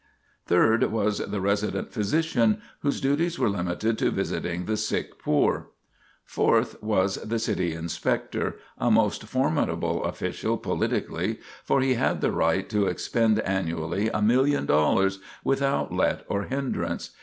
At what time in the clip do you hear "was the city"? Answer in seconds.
6.81-7.73